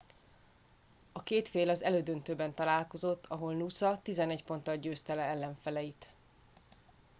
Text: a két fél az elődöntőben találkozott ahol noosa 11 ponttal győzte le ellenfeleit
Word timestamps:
a 1.11 1.23
két 1.23 1.49
fél 1.49 1.69
az 1.69 1.83
elődöntőben 1.83 2.53
találkozott 2.53 3.25
ahol 3.25 3.53
noosa 3.53 3.99
11 4.03 4.43
ponttal 4.43 4.75
győzte 4.75 5.13
le 5.13 5.21
ellenfeleit 5.23 6.07